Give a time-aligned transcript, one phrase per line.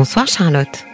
[0.00, 0.86] Bonsoir Charlotte.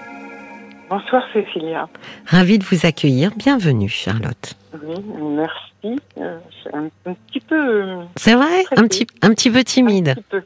[0.90, 1.88] Bonsoir Cécilia.
[2.26, 3.30] Ravie de vous accueillir.
[3.36, 4.54] Bienvenue Charlotte.
[4.82, 4.96] Oui,
[5.36, 6.00] merci.
[6.18, 7.54] Euh, c'est un, un petit peu.
[7.54, 8.64] euh, C'est vrai?
[8.76, 10.08] Un petit, un petit peu timide.
[10.08, 10.42] Un petit peu, un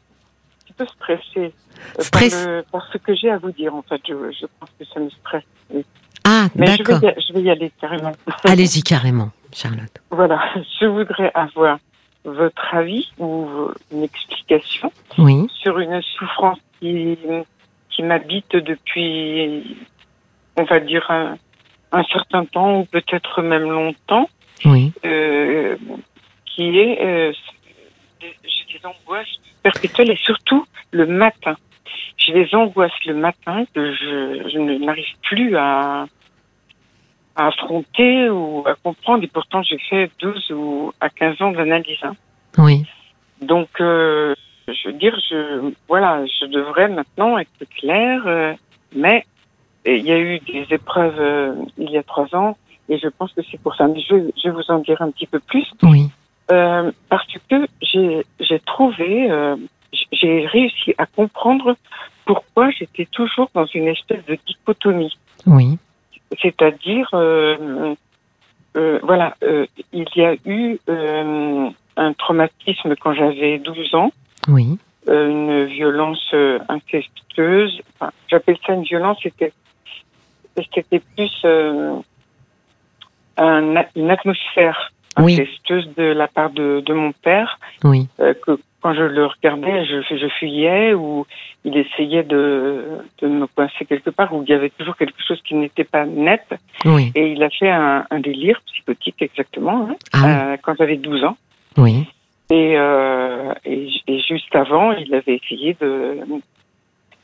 [0.67, 1.55] petit peu stressée.
[1.99, 2.35] euh, Stress.
[2.35, 3.99] Par, le- par ce que j'ai à vous dire, en fait.
[4.07, 5.45] Je, je pense que ça me stresse.
[5.73, 5.83] Oui.
[6.25, 7.03] Ah, Mais je vais, d'accord.
[7.03, 8.13] y, je vais y aller carrément.
[8.45, 10.03] Allez-y carrément, Charlotte.
[10.11, 10.39] Voilà.
[10.83, 11.79] Je voudrais avoir
[12.27, 13.49] votre avis ou
[13.91, 17.17] une explication Oui, sur une souffrance qui,
[17.91, 19.77] qui m'habite depuis,
[20.57, 21.37] on va dire, un,
[21.93, 24.29] un certain temps ou peut-être même longtemps.
[24.65, 25.77] oui, euh,
[26.47, 27.33] qui est euh,
[28.21, 31.57] j'ai des angoisses perpétuelles et surtout le matin.
[32.19, 36.07] J'ai des angoisses le matin que je, je ne- n'arrive plus à,
[37.37, 41.99] à affronter ou à comprendre et pourtant j'ai fait 12 ou à 15 ans d'analyse.
[42.03, 42.15] hein.
[42.59, 42.85] oui,
[43.41, 44.35] Donc euh,
[44.73, 48.53] je veux dire, je, voilà, je devrais maintenant être claire, euh,
[48.95, 49.25] mais
[49.87, 52.57] il y a eu des épreuves euh, il y a trois ans
[52.89, 53.87] et je pense que c'est pour ça.
[53.89, 55.67] Mais je, vais- je vais vous en dire un petit peu plus.
[55.83, 56.09] oui,
[56.51, 57.67] Euh, parce que
[58.41, 59.57] j'ai trouvé, euh,
[60.13, 61.77] j'ai réussi à comprendre
[62.25, 65.17] pourquoi j'étais toujours dans une espèce de dichotomie.
[65.47, 65.79] oui,
[66.43, 67.95] C'est-à-dire, euh,
[68.77, 71.69] euh, voilà, euh, il y a eu euh,
[72.01, 74.11] un traumatisme quand j'avais 12 ans,
[74.49, 77.81] oui, euh, une violence euh, incestueuse.
[77.95, 79.53] Enfin, J'appelle ça une violence, c'était
[80.75, 81.97] c'était plus euh,
[83.37, 85.35] un- une atmosphère Oui.
[85.35, 89.85] incestueuse de la part de, de mon père oui, euh, que quand je le regardais,
[89.85, 91.27] je, je fuyais ou
[91.65, 92.85] il essayait de,
[93.21, 96.07] de me coincer quelque part où il y avait toujours quelque chose qui n'était pas
[96.07, 96.45] net.
[96.87, 97.13] oui.
[97.15, 101.25] Et il a fait un, un délire psychotique exactement hein, Ah euh, quand j'avais 12
[101.25, 101.37] ans.
[101.77, 102.07] Oui,
[102.51, 106.19] Et, euh, et, et juste avant, il avait essayé de...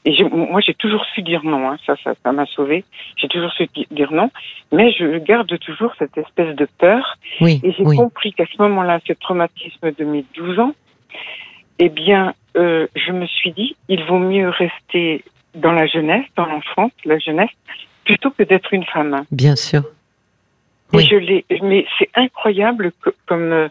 [0.09, 1.69] Et moi, j'ai toujours su dire non.
[1.69, 2.85] Hein, ça, ça, ça m'a sauvé.
[3.17, 4.31] J'ai toujours su di- dire non.
[4.71, 8.63] Mais je garde toujours cette espèce de peur oui, et j'ai oui, compris qu'à ce
[8.63, 10.75] moment-là, ce traumatisme de mes 12 ans,
[11.81, 15.25] eh bien, euh, je me suis dit, il vaut mieux rester
[15.57, 17.51] dans la jeunesse, dans l'enfance, la jeunesse,
[18.05, 19.25] plutôt que d'être une femme.
[19.33, 19.83] bien sûr.
[20.93, 21.09] Et Oui.
[21.11, 23.69] je l'ai, mais c'est incroyable que, comme euh,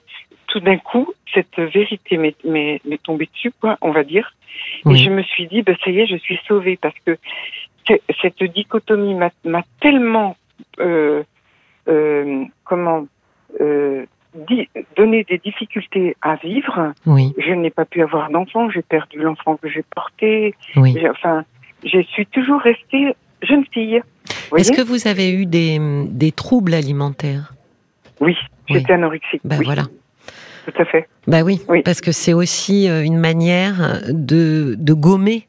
[0.55, 4.33] tout d'un coup, cette vérité m'est, tombée dessus, quoi, on va dire.
[4.85, 4.97] Et Oui.
[5.03, 7.17] je me suis dit, ben, ça y est, je suis sauvée parce que
[8.21, 10.37] cette dichotomie m'a, tellement,
[10.79, 11.23] euh,
[11.89, 13.05] euh, comment,
[13.59, 14.05] euh,
[14.95, 16.93] donné des difficultés à vivre.
[17.05, 20.55] Oui, Je n'ai pas pu avoir d'enfant, j'ai perdu l'enfant que j'ai porté.
[20.77, 20.95] oui.
[21.09, 21.43] Enfin,
[21.83, 24.01] je suis toujours restée jeune fille.
[24.55, 27.53] Est-ce que vous avez eu des, des troubles alimentaires?
[28.21, 28.37] Oui,
[28.69, 28.77] Oui.
[28.77, 29.41] j'étais anorexique.
[29.43, 29.83] Ben oui, voilà.
[30.65, 31.07] Tout à fait.
[31.27, 31.81] Bah oui, Oui.
[31.83, 35.47] parce que c'est aussi euh, une manière de, de gommer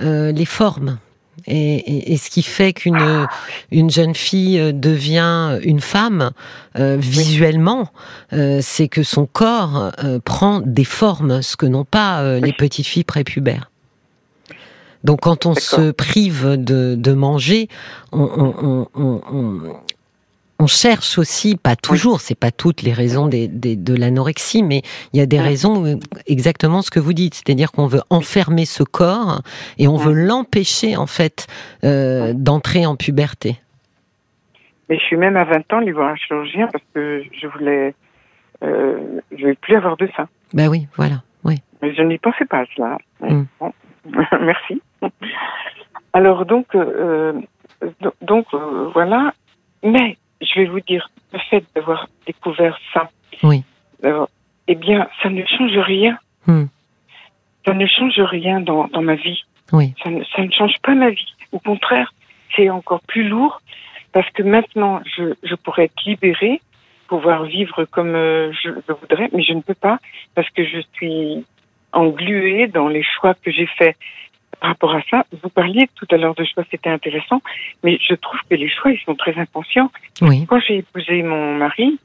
[0.00, 0.98] euh, les formes.
[1.46, 3.26] Et, et- et ce qui fait qu'une
[3.70, 6.30] une jeune fille euh, devient une femme
[6.78, 7.88] euh, visuellement,
[8.32, 9.90] euh, c'est que son corps
[10.24, 13.70] prend des formes, ce que n'ont pas les petites filles prépubères.
[15.02, 17.68] Donc quand on se prive de, de manger,
[18.12, 18.22] on,
[18.62, 19.60] on- on-
[20.58, 24.82] on- cherche aussi, pas toujours, c'est pas toutes les raisons des- des- de l'anorexie, mais
[25.12, 28.82] il y a des raisons exactement ce que vous dites, c'est-à-dire qu'on veut enfermer ce
[28.82, 29.42] corps
[29.78, 31.46] et on veut l'empêcher en fait
[31.84, 33.56] euh, d'entrer en puberté.
[34.88, 37.94] Mais je suis même à 20 ans allée voir un chirurgien parce que je voulais,
[38.62, 40.28] euh, je voulais plus avoir de sein.
[40.52, 42.98] Ben oui, voilà, oui, Mais je n'y pensais pas à cela.
[43.20, 43.46] Mais Mm.
[43.60, 43.72] bon,
[44.40, 44.80] Merci.
[46.12, 47.32] Alors donc, euh,
[48.00, 49.32] do- donc euh, voilà.
[49.82, 53.10] Mais je vais vous dire, le fait d'avoir découvert ça,
[53.42, 53.62] Oui.
[54.68, 56.18] eh bien, ça ne change rien.
[56.46, 56.66] Hmm.
[57.66, 59.42] Ça ne change rien dans, dans ma vie.
[59.72, 61.34] oui, ça ne, ça ne change pas ma vie.
[61.52, 62.12] Au contraire,
[62.54, 63.60] c'est encore plus lourd
[64.12, 66.60] parce que maintenant, je, je pourrais être libérée,
[67.08, 69.98] pouvoir vivre comme euh, je le voudrais, mais je ne peux pas
[70.34, 71.44] parce que je suis
[71.92, 73.96] engluée dans les choix que j'ai faits.
[74.60, 77.40] Par rapport à ça, vous parliez tout à l'heure de choix, c'était intéressant,
[77.82, 79.90] mais je trouve que les choix, ils sont très inconscients.
[80.22, 81.98] oui, Quand j'ai épousé mon mari,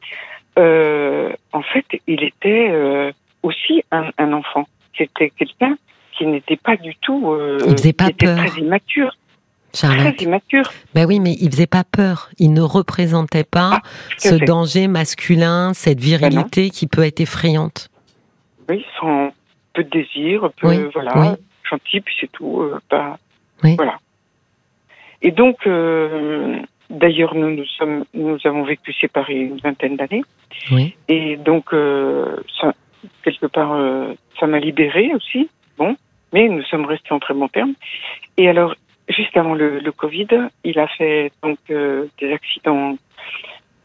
[0.58, 3.12] euh, en fait, il était euh,
[3.44, 4.68] aussi un, un enfant.
[4.98, 5.78] C'était quelqu'un
[6.18, 7.32] qui n'était pas du tout.
[7.32, 8.38] Euh, Il faisait pas qui était peur.
[8.46, 9.16] très immature.
[9.74, 10.16] Charlotte.
[10.16, 10.72] Très immature.
[10.96, 12.30] Ben oui, mais il faisait pas peur.
[12.40, 13.82] Il ne représentait pas Ah,
[14.18, 17.90] ce danger masculin, cette virilité qui peut être effrayante.
[18.68, 19.32] Oui, sans
[19.74, 21.28] peu de désir, peu, Oui, voilà, oui.
[21.70, 22.62] Gentil, puis c'est tout.
[22.62, 22.80] euh,
[23.64, 23.76] Oui.
[23.76, 24.00] Voilà.
[25.22, 30.24] Et donc, euh, d'ailleurs, nous, nous, sommes, nous avons vécu séparés une vingtaine d'années.
[30.72, 32.74] Oui, Et donc, euh, ça,
[33.24, 33.78] quelque part,
[34.40, 35.50] ça m'a libérée aussi.
[35.78, 35.96] Bon,
[36.34, 37.74] mais nous sommes restés en très bons termes.
[38.38, 38.76] Et alors,
[39.10, 40.28] juste avant le, le, Covid,
[40.64, 42.98] il a fait donc des accidents,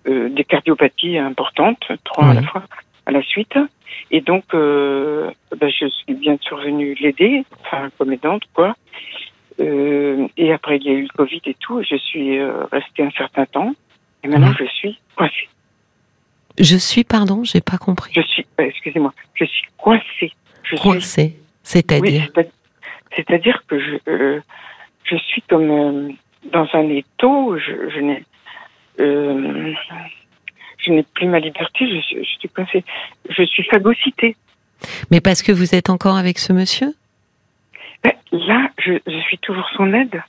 [0.07, 2.63] des cardiopathies importantes, trois à la fois,
[3.07, 3.55] à la suite.
[4.11, 8.77] Et donc, euh, ben, je suis bien survenue l'aider, enfin comme aidante quoi.
[9.61, 11.83] Euh, et après, il y a eu le Covid et tout.
[11.83, 13.73] Je suis euh, restée un certain temps.
[14.25, 15.49] Et maintenant, je suis coincée.
[16.59, 18.13] Je suis, pardon, j'ai pas compris.
[18.17, 20.33] Je suis, euh, excusez-moi, je suis coincée.
[20.65, 22.29] Je Coincée, Oui, c'est-à-dire.
[22.35, 22.49] c'est-à-
[23.17, 24.41] c'est-à-dire que je,
[25.05, 26.15] je suis comme
[26.53, 28.25] dans un étau, je, je n'ai
[30.85, 32.85] je n'ai plus ma liberté, je, suis- je suis coincée.
[33.29, 34.37] Je suis phagocytée.
[35.11, 36.95] Mais parce que vous êtes encore avec ce monsieur?
[38.03, 40.23] Ben, là, je, je suis toujours son aide.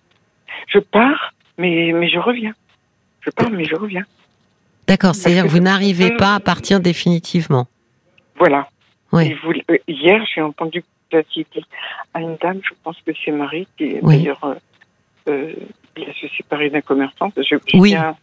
[0.67, 2.53] Je pars, mais, mais je reviens.
[3.21, 4.05] Je pars, mais je reviens.
[4.87, 7.67] D'accord, c'est-à-dire que vous n'arrivez pas à partir définitivement.
[8.37, 8.67] Voilà.
[9.11, 9.27] Oui.
[9.31, 10.83] Et vous- euh, hier, j'ai entendu
[12.13, 14.17] à une dame, je pense que c'est Marie, qui est Oui.
[14.17, 14.55] d'ailleurs euh,
[15.29, 15.53] euh,
[15.95, 17.31] elle se séparée d'un commerçant.
[17.37, 17.89] Je, je Oui.
[17.91, 18.17] viens-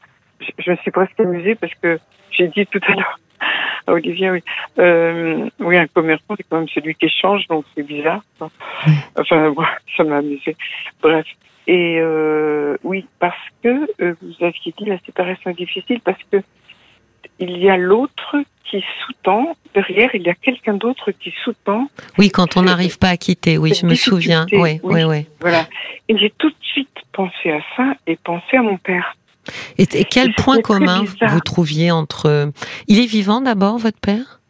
[0.58, 1.98] je, me suis presque amusée parce que
[2.30, 3.18] j'ai dit tout à l'heure
[3.86, 4.42] à Olivier, oui,
[4.78, 8.22] euh, oui, un commerçant, c'est quand même celui qui échange, donc c'est bizarre.
[8.38, 8.50] quoi.
[9.16, 9.64] Enfin, bon,
[9.96, 10.56] ça m'a amusé.
[11.02, 11.26] Bref.
[11.66, 16.42] Et euh, oui, parce que euh, vous aviez dit la séparation est difficile parce que
[17.38, 21.88] il y a l'autre qui sous-tend, derrière, il y a quelqu'un d'autre qui sous-tend,
[22.18, 24.46] Oui, quand on n'arrive pas à quitter, oui, je me souviens.
[24.52, 25.04] Oui, oui.
[25.04, 25.26] oui.
[25.40, 25.66] voilà.
[26.08, 29.16] Et j'ai tout de suite pensé à ça et pensé à mon père.
[29.78, 32.50] Et, et quel point commun vous trouviez entre...
[32.88, 34.40] Il est vivant d'abord, votre père?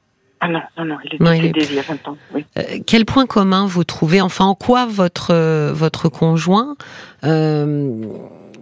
[0.44, 2.16] Ah non, non, non, il est Non, il est décédé il y a 20 ans,
[2.34, 2.44] oui.
[2.58, 6.76] Euh, Quel point commun vous trouvez Enfin, en quoi votre, euh, votre conjoint...
[7.24, 8.02] euh,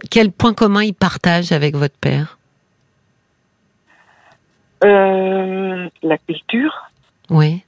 [0.09, 2.37] quel point commun il partage avec votre père?
[4.83, 6.73] La culture,
[7.29, 7.61] Oui.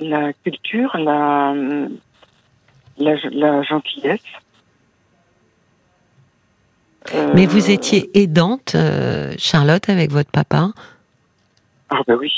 [0.00, 1.54] la culture, la,
[2.98, 4.20] la, la gentillesse.
[7.14, 10.70] Euh, Mais vous étiez aidante, euh, Charlotte, avec votre papa
[11.90, 12.32] Ah ben oui.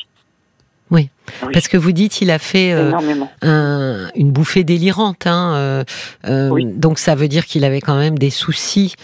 [0.90, 1.10] Oui.
[1.42, 2.92] Oui, Parce que vous dites il a fait euh,
[3.42, 5.26] un- une bouffée délirante.
[5.26, 5.84] Hein, euh,
[6.26, 6.64] euh, Oui.
[6.64, 8.94] Donc ça veut dire qu'il avait quand même des soucis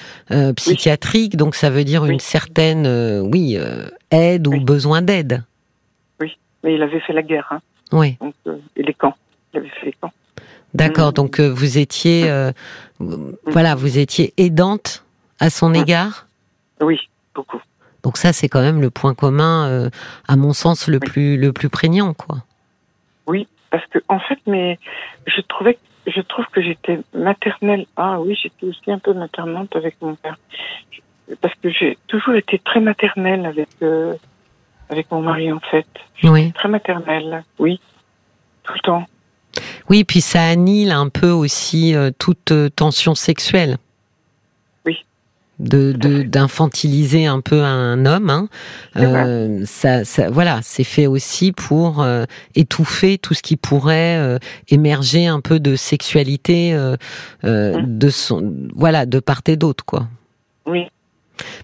[0.57, 1.37] psychiatriques.
[1.37, 2.21] Donc ça veut dire une Oui.
[2.21, 2.87] certaine,
[3.31, 3.59] oui,
[4.11, 4.61] aide ou Oui.
[4.61, 5.43] besoin d'aide.
[6.21, 7.61] Mais il avait fait la guerre, hein,
[7.93, 8.17] Oui.
[8.19, 8.35] donc,
[8.75, 9.15] et les camps.
[9.53, 10.13] Il avait fait les camps.
[10.73, 11.11] D'accord.
[11.11, 11.13] Mm.
[11.13, 12.53] Donc vous étiez, euh,
[13.47, 15.04] voilà, vous étiez aidante
[15.41, 16.27] à son égard.
[16.81, 17.01] Oui,
[17.35, 17.61] beaucoup.
[18.03, 19.91] Donc ça c'est quand même le point commun, euh,
[20.29, 21.09] à mon sens, le Oui.
[21.09, 22.39] plus le plus prégnant, quoi.
[23.27, 24.79] Oui, parce que en fait, mais
[25.27, 27.87] je trouvais, je trouve que j'étais maternelle.
[27.97, 30.37] Ah oui, j'étais aussi un peu maternante avec mon père,
[31.41, 34.15] parce que j'ai toujours été très maternelle avec euh,
[34.91, 35.87] avec mon mari en fait.
[36.25, 36.53] Oui.
[36.53, 37.81] Très maternelle, oui,
[38.65, 39.07] tout le temps.
[39.89, 43.79] Oui, puis ça annule un peu aussi euh, toute tension sexuelle.
[44.85, 44.99] Oui.
[44.99, 45.44] De Tout à de- fait.
[45.59, 48.49] D'infantiliser un peu un homme, hein.
[48.97, 52.25] Euh, ça, ça, voilà, c'est fait aussi pour euh,
[52.55, 56.75] étouffer tout ce qui pourrait euh, émerger un peu de sexualité
[57.43, 57.99] Mm.
[57.99, 60.09] de son, voilà, de part et d'autre, quoi.
[60.67, 60.87] Oui,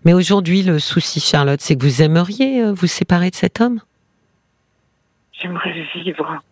[0.04, 3.80] Mais aujourd'hui, le souci, Charlotte, c'est que vous aimeriez vous séparer de cet homme,
[5.32, 6.42] j'aimerais vivre.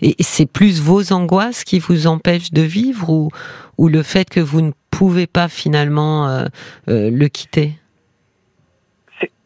[0.00, 3.28] et c'est plus vos angoisses qui vous empêchent de vivre, ou
[3.78, 6.46] ou le fait que vous ne pouvez pas finalement euh,
[6.88, 7.78] euh, le quitter?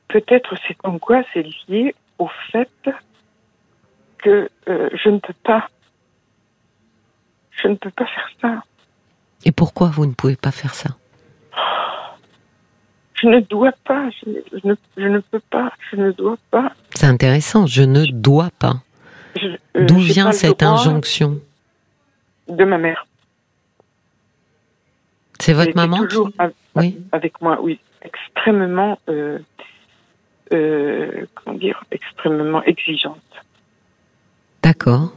[0.08, 2.68] Peut-être cette angoisse est liée au fait
[4.18, 5.68] que euh, je ne peux pas,
[7.62, 8.62] je ne peux pas faire ça.
[9.44, 10.90] Et pourquoi vous ne pouvez pas faire ça?
[13.14, 16.36] Je ne dois pas, je, ne- je ne, je ne peux pas, je ne dois
[16.50, 16.72] pas.
[16.94, 17.66] C'est intéressant.
[17.66, 18.74] Je ne dois pas.
[19.42, 19.56] Euh,
[19.86, 21.38] D'où vient cette injonction?
[22.48, 23.06] De ma mère.
[25.40, 26.98] C'est votre maman toujours qui- av- Oui.
[27.12, 29.38] avec moi, oui, extrêmement, euh,
[30.52, 33.18] euh, comment dire, extrêmement exigeante.
[34.62, 35.12] D'accord.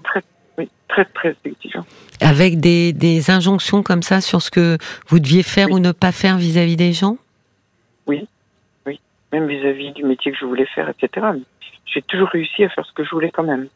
[0.58, 1.88] Oui, très très exigeante.
[2.22, 4.78] Avec des, des injonctions comme ça sur ce que
[5.08, 5.74] vous deviez faire Oui.
[5.74, 7.18] ou ne pas faire vis-à-vis des gens?
[9.32, 11.26] Même vis-à-vis du métier que je voulais faire, etc.
[11.88, 13.68] J'ai toujours réussi à faire ce que je voulais quand même.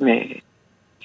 [0.00, 0.42] Mais.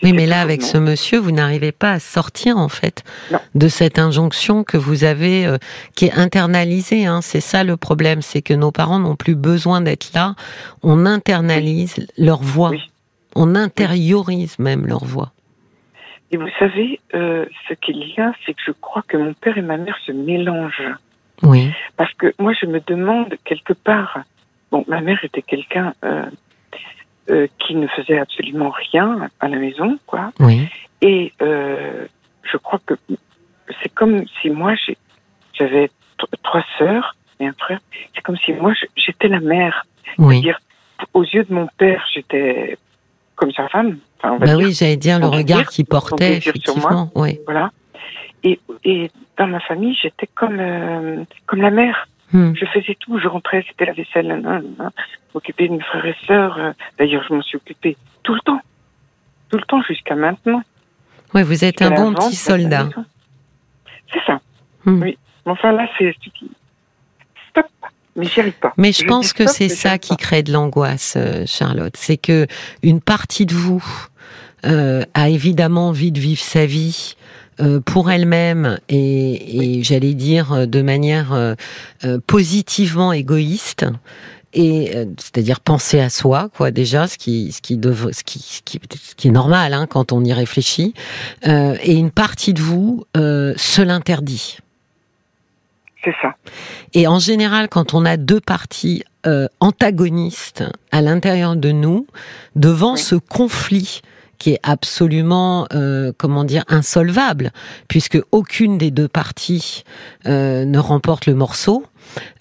[0.04, 3.40] Oui, mais là, avec ce monsieur, vous n'arrivez pas à sortir, en fait, Non.
[3.56, 5.58] de cette injonction que vous avez, euh,
[5.96, 7.06] qui est internalisée.
[7.06, 7.22] Hein.
[7.22, 10.36] C'est ça le problème, c'est que nos parents n'ont plus besoin d'être là.
[10.84, 12.70] On internalise leur voix.
[12.70, 12.82] Oui.
[13.36, 15.32] On intériorise même leur voix.
[16.32, 19.58] Et vous savez, euh, ce qu'il y a, c'est que je crois que mon père
[19.58, 20.94] et ma mère se mélangent.
[21.44, 21.72] Oui.
[21.96, 24.20] Parce que moi, je me demande quelque part.
[24.72, 26.26] Bon, ma mère était quelqu'un euh,
[27.30, 30.32] euh, qui ne faisait absolument rien à la maison, quoi.
[30.40, 30.68] Oui.
[31.02, 32.06] Et euh,
[32.44, 32.94] je crois que
[33.82, 34.74] c'est comme si moi,
[35.54, 35.90] j'avais
[36.44, 37.80] trois sœurs et un frère.
[38.16, 39.86] C'est comme si moi, j'étais la mère.
[40.18, 40.36] Oui.
[40.36, 40.60] C'est-à-dire,
[41.14, 42.78] aux yeux de mon père, j'étais
[43.36, 43.98] comme sa femme.
[44.18, 44.68] Enfin, on va Bah dire.
[44.68, 46.92] oui, j'allais dire le regard dire, qu'il portait, dire sur moi.
[46.92, 47.12] effectivement.
[47.16, 47.40] Oui.
[47.46, 47.72] Voilà.
[48.44, 52.08] Et, et dans ma famille, j'étais comme, euh, comme la mère.
[52.34, 52.54] Hmm.
[52.56, 53.20] Je faisais tout.
[53.20, 54.64] Je rentrais, c'était la vaisselle, nan.
[55.34, 56.58] m'occuper de mes frères et sœurs.
[56.58, 58.62] euh, D'ailleurs, je m'en suis occupée tout le temps.
[59.50, 60.62] Tout le temps jusqu'à maintenant.
[61.34, 62.90] Ouais, vous êtes un bon petit soldat.
[64.12, 64.42] C'est ça.
[64.86, 65.02] Hmm.
[65.02, 65.18] Oui.
[65.46, 66.14] Mais enfin, là, c'est.
[67.50, 67.66] Stop.
[68.16, 68.74] Mais j'y arrive pas.
[68.78, 71.96] Mais je dis pense que c'est ça qui crée de l'angoisse, euh, Charlotte.
[71.96, 72.48] C'est que
[72.82, 73.84] une partie de vous
[74.66, 77.16] euh, a évidemment envie de vivre sa vie
[77.86, 81.56] pour elle-même et, et j'allais dire euh, de manière euh,
[82.06, 83.86] euh, positivement égoïste.
[84.54, 88.40] Et euh, c'est-à-dire penser à soi, quoi, déjà, ce qui, ce qui, dev- ce qui,
[88.40, 90.94] ce qui, ce qui est normal hein, quand on y réfléchit.
[91.46, 94.58] Euh, et une partie de vous euh, se l'interdit.
[96.04, 96.36] C'est ça.
[96.94, 102.08] Et en général, quand on a deux parties euh, antagonistes à l'intérieur de nous,
[102.56, 103.00] devant Oui.
[103.00, 104.02] ce conflit
[104.40, 107.52] qui est absolument, euh, comment dire, insolvable,
[107.88, 109.84] puisque aucune des deux parties
[110.28, 111.86] euh, ne remporte le morceau.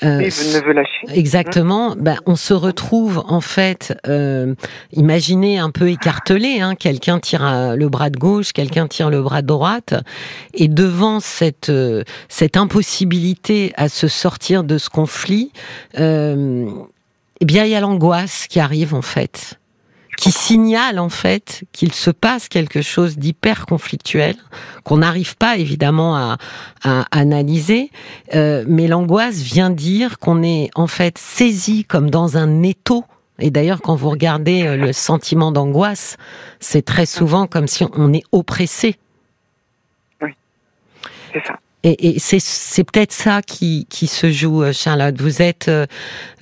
[0.05, 1.07] euh, ne veux lâcher.
[1.09, 1.97] Exactement.
[1.99, 4.55] Ben, on se retrouve en fait, euh,
[4.93, 6.61] imaginez un peu écartelé.
[6.61, 9.95] Hein, quelqu'un tire à- le bras de gauche, quelqu'un tire le bras de droite,
[10.55, 15.51] et devant cette euh, cette impossibilité à se sortir de ce conflit,
[15.99, 16.69] euh,
[17.41, 19.59] eh bien il y a l'angoisse qui arrive en fait,
[20.17, 24.35] qui signale en fait qu'il se passe quelque chose d'hyper conflictuel
[24.85, 26.39] qu'on n'arrive pas évidemment à,
[26.83, 27.91] à analyser,
[28.35, 33.05] euh, mais l'angoisse vient dire qu'on est en fait saisi comme dans un étau.
[33.39, 36.17] Et d'ailleurs, quand vous regardez euh, le sentiment d'angoisse,
[36.61, 38.97] c'est très souvent comme si on est oppressé.
[41.33, 41.59] C'est ça.
[41.83, 45.21] Et, et c'est, peut-être ça qui, qui se joue, euh, Charlotte.
[45.21, 45.87] Vous êtes euh,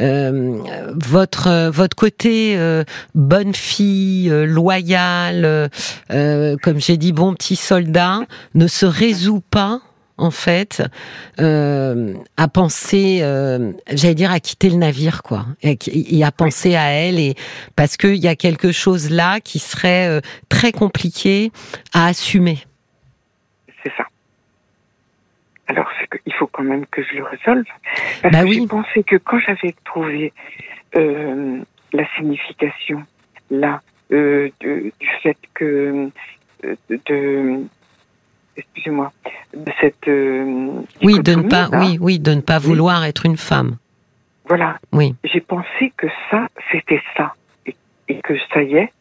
[0.01, 0.59] euh,
[0.95, 5.69] votre euh, votre côté euh, bonne fille, euh, loyale,
[6.09, 8.21] comme j'ai dit, bon petit soldat,
[8.55, 9.81] ne se résout pas
[10.17, 10.83] en fait
[11.39, 13.19] à penser,
[13.91, 17.35] j'allais dire à quitter le navire quoi, et, à penser à elle et
[17.75, 21.51] parce qu'il y a quelque chose là qui serait très compliqué
[21.93, 22.59] à assumer.
[23.83, 24.05] C'est ça.
[25.67, 27.65] Alors, c'est que- il faut quand même que je le résolve.
[28.23, 28.59] Parce Bah que oui.
[28.61, 30.33] j'ai pensé que quand j'avais trouvé
[30.97, 31.61] euh,
[31.93, 33.03] la signification,
[33.51, 33.81] là,
[34.13, 36.11] euh, de- du fait que.
[36.65, 37.65] euh, de.
[38.57, 39.13] Excusez-moi.
[39.55, 40.07] De cette.
[40.07, 42.67] euh, Oui, de ne pas, là, oui, oui, de ne pas Oui.
[42.67, 43.77] vouloir être une femme.
[44.47, 44.79] Voilà.
[44.93, 45.15] Oui.
[45.25, 47.35] J'ai pensé que ça, c'était ça.
[47.67, 47.75] Et,
[48.09, 48.93] et que ça y est,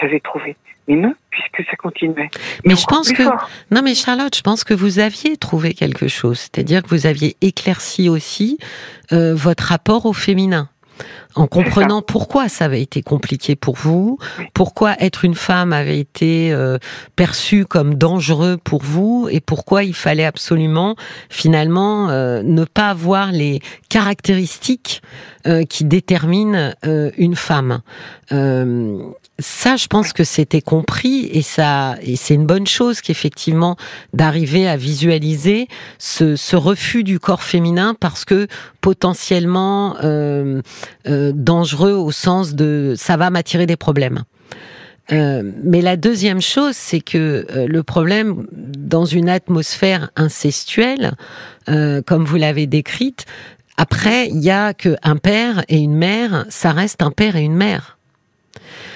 [0.00, 0.56] j'avais trouvé.
[0.88, 2.28] Mais non, puisque ça continuait.
[2.64, 3.48] Mais je pense que- fort.
[3.70, 6.38] Non, mais Charlotte, je pense que vous aviez trouvé quelque chose.
[6.40, 8.58] C'est-à-dire que vous aviez éclairci aussi
[9.12, 10.68] euh, votre rapport au féminin.
[11.34, 14.44] En comprenant pourquoi ça avait été compliqué pour vous, Oui.
[14.52, 16.76] pourquoi être une femme avait été euh,
[17.16, 20.94] perçu comme dangereux pour vous, et pourquoi il fallait absolument
[21.30, 25.00] finalement euh, ne pas avoir les caractéristiques
[25.46, 27.80] euh, qui déterminent euh, une femme.
[29.38, 33.76] Ça, je pense que c'était compris et ça, et c'est une bonne chose qu'effectivement
[34.12, 38.46] d'arriver à visualiser ce, ce refus du corps féminin parce que
[38.82, 40.60] potentiellement euh,
[41.08, 44.22] euh, dangereux au sens de ça va m'attirer des problèmes.
[45.10, 51.14] Euh, mais la deuxième chose, c'est que euh, le problème dans une atmosphère incestuelle,
[51.68, 53.26] euh, comme vous l'avez décrite,
[53.76, 57.42] après il y a que un père et une mère, ça reste un père et
[57.42, 57.98] une mère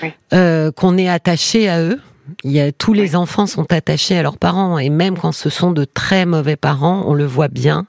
[0.03, 0.13] Oui.
[0.33, 2.01] euh, qu'on est attaché à eux.
[2.43, 5.49] Il y a, tous les enfants sont attachés à leurs parents et même quand ce
[5.49, 7.87] sont de très mauvais parents, on le voit bien,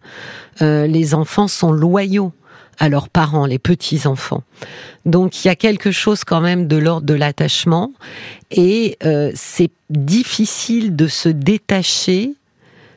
[0.61, 2.31] euh, les enfants sont loyaux
[2.79, 4.43] à leurs parents, les petits enfants.
[5.05, 7.91] Donc il y a quelque chose quand même de l'ordre de l'attachement
[8.51, 12.33] et euh, c'est difficile de se détacher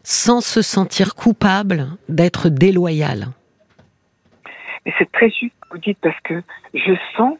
[0.02, 3.29] sans se sentir coupable d'être déloyal.
[4.85, 6.43] Mais c'est très juste vous dites parce que
[6.75, 7.35] je sens,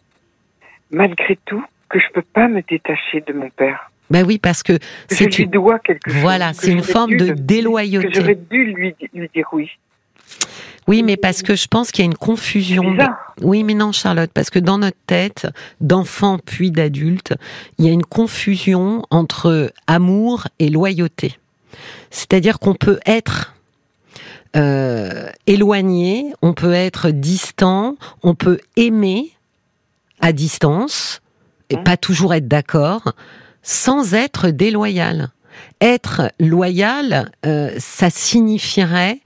[0.91, 3.91] malgré tout, que je peux pas me détacher de mon père.
[4.11, 4.75] Ben oui, parce que
[5.11, 6.21] je c'est lui une, dois quelque chose.
[6.21, 8.11] voilà, que c'est une j'aurais forme de déloyauté.
[8.13, 9.71] j'aurais dû lui, lui dire oui.
[10.89, 12.97] Oui, mais parce que je pense qu'il y a une confusion.
[13.43, 15.47] Oui, mais non, Charlotte, parce que dans notre tête,
[15.81, 17.35] d'enfant puis d'adulte,
[17.79, 21.39] il y a une confusion entre amour et loyauté.
[22.11, 23.55] C'est-à-dire qu'on peut être
[24.57, 29.31] euh, éloigné, on peut être distant, on peut aimer
[30.21, 31.21] à distance
[31.69, 33.13] et pas toujours être d'accord,
[33.63, 35.31] sans être déloyal.
[35.81, 39.21] Être loyal, euh, ça signifierait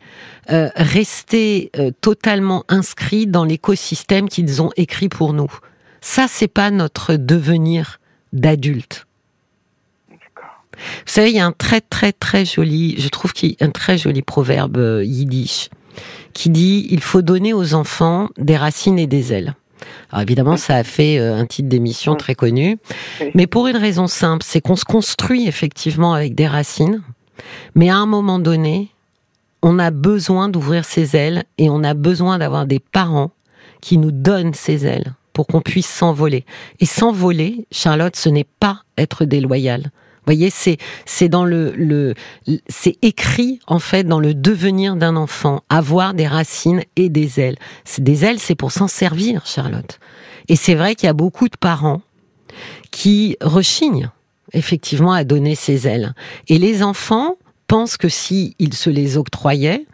[0.50, 5.50] euh, rester euh, totalement inscrit dans l'écosystème qu'ils ont écrit pour nous.
[6.02, 7.98] Ça, c'est pas notre devenir
[8.34, 9.06] d'adulte.
[10.76, 13.64] Vous savez, il y a un très très très joli, je trouve qu'il y a
[13.64, 15.70] un très joli proverbe euh, yiddish
[16.34, 19.54] qui dit il faut donner aux enfants des racines et des ailes.
[20.10, 22.78] Alors évidemment, ça a fait euh, un titre d'émission très connu,
[23.34, 27.02] mais pour une raison simple, c'est qu'on se construit effectivement avec des racines,
[27.74, 28.88] mais à un moment donné,
[29.62, 33.30] on a besoin d'ouvrir ses ailes et on a besoin d'avoir des parents
[33.80, 36.44] qui nous donnent ces ailes pour qu'on puisse s'envoler.
[36.80, 39.90] Et s'envoler, Charlotte, ce n'est pas être déloyal
[40.26, 42.14] voyez, c'est c'est dans le, le
[42.68, 47.56] c'est écrit en fait dans le devenir d'un enfant, avoir des racines et des ailes.
[47.98, 49.98] Des ailes, c'est pour s'en servir, Charlotte.
[50.48, 52.02] Et c'est vrai qu'il y a beaucoup de parents
[52.90, 54.10] qui rechignent
[54.52, 56.14] effectivement à donner ces ailes.
[56.48, 59.86] Et les enfants pensent que si ils se les octroyaient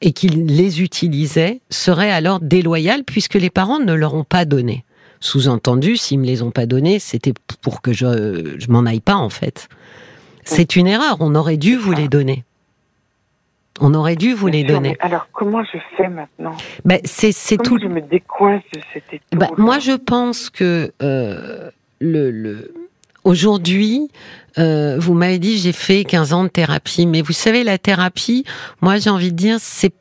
[0.00, 4.85] et qu'ils les utilisaient, seraient alors déloyales puisque les parents ne leur ont pas donné.
[5.20, 7.32] Sous-entendu, s'ils me les ont pas donnés, c'était
[7.62, 9.68] pour que je, je m'en aille pas en fait.
[10.44, 11.16] C'est une erreur.
[11.20, 12.44] On aurait dû vous les donner.
[13.80, 14.96] On aurait dû vous les donner.
[15.00, 16.56] alors comment je fais maintenant?
[16.84, 17.78] Ben, c'est c'est tout.
[17.78, 21.70] Je me décoince de ben, Moi, je pense que euh,
[22.00, 22.72] le, le
[23.24, 24.08] aujourd'hui,
[24.58, 28.44] euh, vous m'avez dit j'ai fait 15 ans de thérapie, mais vous savez la thérapie,
[28.80, 29.92] moi j'ai envie de dire c'est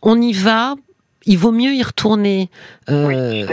[0.00, 0.76] on y va,
[1.26, 2.48] il vaut mieux y retourner.
[2.88, 3.46] Euh, oui,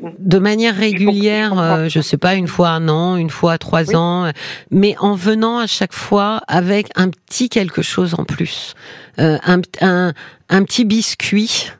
[0.00, 4.30] de manière régulière, euh, je sais pas, une fois un an, une fois trois ans,
[4.70, 8.74] mais en venant à chaque fois avec un petit quelque chose en plus,
[9.18, 9.60] euh, un,
[10.48, 11.70] un, petit biscuit.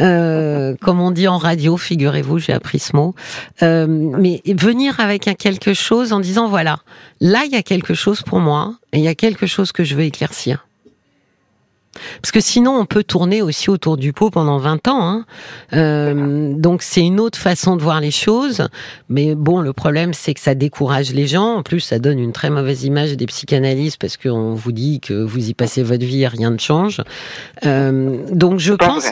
[0.00, 3.14] Euh, comme on dit en radio, figurez-vous, j'ai appris ce mot.
[3.60, 6.78] mais venir avec un quelque chose en disant voilà,
[7.20, 9.84] là il y a quelque chose pour moi et il y a quelque chose que
[9.84, 10.67] je veux éclaircir.
[12.22, 15.02] Parce que sinon, on peut tourner aussi autour du pot pendant 20 ans.
[15.02, 15.24] Hein.
[15.72, 18.68] Euh, donc, c'est une autre façon de voir les choses.
[19.08, 21.56] Mais bon, le problème, c'est que ça décourage les gens.
[21.56, 25.14] En plus, ça donne une très mauvaise image des psychanalystes parce qu'on vous dit que
[25.14, 27.02] vous y passez votre vie et rien ne change.
[27.64, 29.10] Euh, donc, je pense...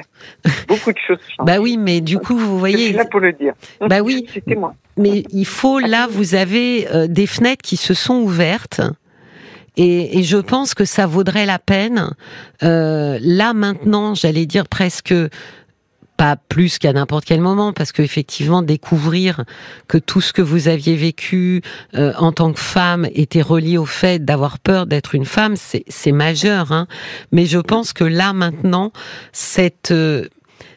[0.69, 1.47] Beaucoup de choses changent.
[1.47, 2.79] bah oui, mais du coup, vous voyez...
[2.79, 3.55] Je suis là pour le dire.
[3.89, 4.27] Bah oui.
[4.33, 4.75] C'était moi.
[4.97, 8.81] Mais il faut, là, vous avez euh, des fenêtres qui se sont ouvertes.
[9.77, 12.11] Et, et, je pense que ça vaudrait la peine,
[12.63, 15.15] euh, là maintenant, j'allais dire presque
[16.17, 19.45] pas plus qu'à n'importe quel moment, parce que effectivement découvrir
[19.87, 21.63] que tout ce que vous aviez vécu
[21.95, 26.13] euh, en tant que femme était relié au fait d'avoir peur d'être une femme, c'est
[26.13, 26.73] majeur.
[26.73, 26.87] Hein.
[27.33, 28.93] Mais je pense que là maintenant,
[29.33, 30.29] cette, euh,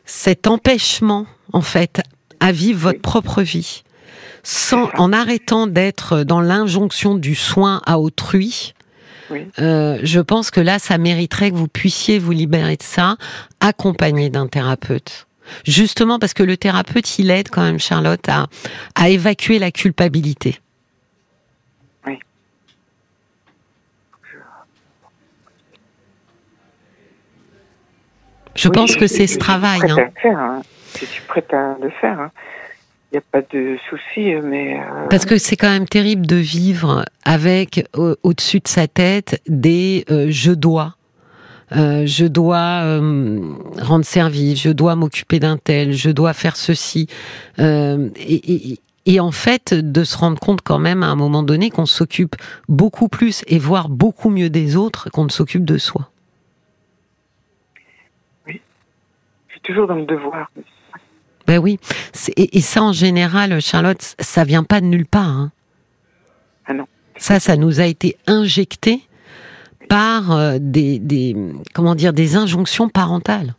[0.06, 2.02] cet empêchement en fait
[2.40, 3.84] à vivre votre propre vie,
[4.44, 8.74] sans en arrêtant d'être dans l'injonction du soin à autrui,
[9.60, 13.18] euh, je pense que là, ça mériterait que vous puissiez vous libérer de ça,
[13.60, 15.28] accompagné d'un thérapeute.
[15.66, 18.48] Justement parce que le thérapeute, il aide quand même Charlotte à,
[18.96, 20.60] à évacuer la culpabilité.
[22.06, 22.20] Oui.
[28.56, 29.80] Je pense que c'est ce travail.
[29.82, 30.60] Je suis, hein.
[30.60, 30.62] hein.
[31.00, 32.20] je suis prête à le faire.
[32.20, 32.32] Hein
[33.12, 34.80] il n'y a pas de souci, mais...
[34.80, 40.06] Euh, Parce que c'est quand même terrible de vivre avec au-dessus de sa tête des
[40.12, 40.96] euh, je dois.
[41.72, 42.82] Euh, je dois
[43.82, 47.08] rendre service, je dois m'occuper d'un tel, je dois faire ceci.
[47.58, 51.88] Et, et, en fait, de se rendre compte quand même à un moment donné qu'on
[51.88, 52.36] s'occupe
[52.68, 56.12] beaucoup plus et voire beaucoup mieux des autres qu'on ne s'occupe de soi.
[58.46, 58.62] Oui,
[59.48, 60.52] je suis toujours dans le devoir.
[61.50, 61.80] Ben oui.
[62.38, 65.26] Et, ça, en général, Charlotte, ça vient pas de nulle part.
[65.26, 65.52] Hein.
[66.68, 66.86] Ah non.
[67.18, 69.02] Ça, ça nous a été injecté
[69.88, 71.36] par euh, des,
[71.74, 73.56] comment dire, des injonctions parentales.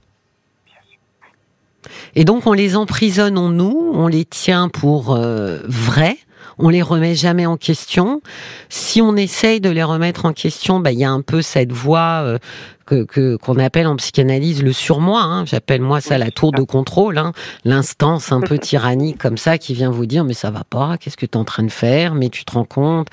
[2.14, 6.16] Et donc, on les emprisonne en nous, on les tient pour euh, vrais,
[6.60, 8.20] on les remet jamais en question.
[8.68, 11.72] Si on essaye de les remettre en question, ben, il y a un peu cette
[11.72, 12.38] voix euh,
[12.86, 15.22] que qu'on appelle en psychanalyse le surmoi.
[15.22, 15.44] Hein.
[15.46, 17.32] J'appelle moi ça la tour de contrôle, hein.
[17.64, 21.16] l'instance un peu tyrannique comme ça qui vient vous dire mais ça va pas, qu'est-ce
[21.16, 23.08] que tu es en train de faire, mais tu te rends compte.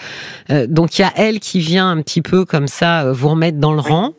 [0.49, 3.29] Euh, donc il y a elle qui vient un petit peu comme ça euh, vous
[3.29, 4.13] remettre dans le rang.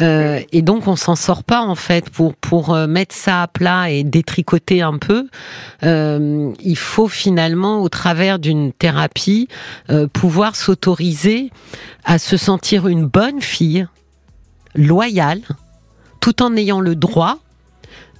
[0.00, 3.48] Euh, et donc on s'en sort pas en fait pour pour euh, mettre ça à
[3.48, 5.28] plat et détricoter un peu.
[5.82, 9.48] Euh, il faut finalement au travers d'une thérapie
[10.12, 11.50] pouvoir s'autoriser
[12.04, 13.86] à se sentir une bonne fille,
[14.74, 15.40] loyal,
[16.20, 17.38] tout en ayant le droit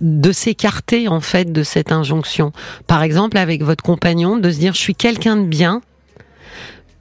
[0.00, 2.52] de s'écarter en fait de cette injonction.
[2.86, 5.80] Par exemple, avec votre compagnon, de se dire je suis quelqu'un de bien,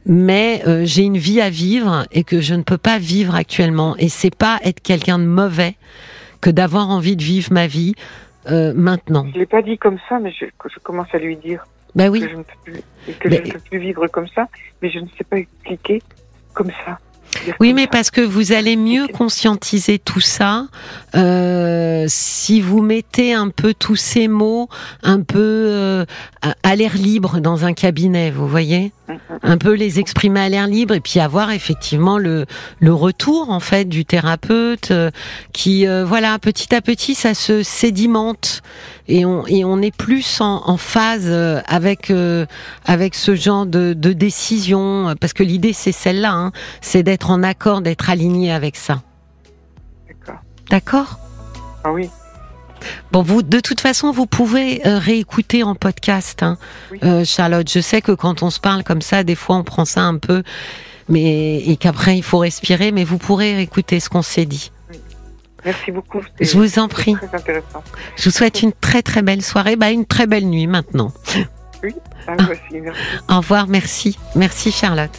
[0.08, 3.96] mais euh, j'ai une vie à vivre et que je ne peux pas vivre actuellement.
[3.98, 5.76] Et c'est pas être quelqu'un de mauvais
[6.42, 7.94] que d'avoir envie de vivre ma vie
[8.50, 9.28] euh, maintenant.
[9.34, 11.66] Je l'ai pas dit comme ça, mais je, je commence à lui dire
[11.96, 12.22] Ben oui.
[12.22, 12.82] que, je ne, peux plus,
[13.20, 14.48] que Mais- je ne peux plus vivre comme ça,
[14.82, 16.02] mais je ne sais pas expliquer
[16.54, 17.00] comme ça.
[17.60, 20.68] Oui, mais parce que vous allez mieux conscientiser tout ça
[21.16, 24.70] euh, si vous mettez un peu tous ces mots
[25.04, 26.06] un peu euh,
[26.64, 28.92] à- l'air libre dans un cabinet, vous voyez?
[29.08, 29.18] Mm, mm.
[29.44, 32.46] un peu les exprimer à l'air libre et puis avoir effectivement le,
[32.80, 35.12] le retour en fait du thérapeute euh,
[35.54, 38.62] qui euh, voilà petit à petit ça se sédimente
[39.08, 42.46] et on et on est plus en, en phase euh, avec euh,
[42.86, 47.44] avec ce genre de, de décision parce que l'idée c'est celle-là hein, c'est d'être en
[47.44, 49.02] accord d'être aligné avec ça
[50.08, 50.42] D'accord.
[50.70, 51.20] d'accord?
[51.84, 52.10] Ah oui,
[53.12, 56.58] Bon, vous, de toute façon, vous pouvez euh, réécouter en podcast, hein,
[56.92, 57.00] Oui.
[57.04, 57.68] euh, Charlotte.
[57.72, 60.18] Je sais que quand on se parle comme ça, des fois, on prend ça un
[60.20, 60.44] peu,
[61.10, 62.92] mais et qu'après, il faut respirer.
[62.92, 64.72] Mais vous pourrez réécouter ce qu'on s'est dit.
[65.66, 66.22] merci beaucoup.
[66.40, 67.16] Je vous en prie.
[67.16, 67.84] Très intéressant.
[68.16, 71.12] Je vous souhaite une très très belle soirée, bah une très belle nuit maintenant.
[72.28, 73.00] Ah, voici, merci.
[73.30, 75.10] Au revoir, merci, merci Charlotte.